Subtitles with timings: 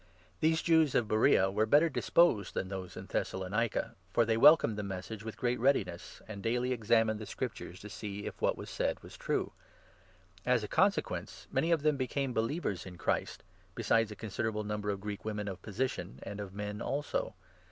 [0.39, 4.75] These Jews of Beroea n were better disposed than those in Thessalonica, for they welcomed
[4.75, 8.57] the Message with great readiness, and daily ex amined the Scriptures to see if what
[8.57, 9.51] was said was true.
[10.43, 13.43] As a 12 consequence, many of them became believers in Christ,
[13.75, 17.35] besides a considerable number of Greek women of position, and of men also.